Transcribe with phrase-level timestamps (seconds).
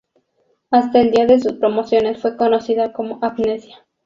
[0.71, 3.85] Hasta el día de sus promociones fue conocida como 'Amnesia'.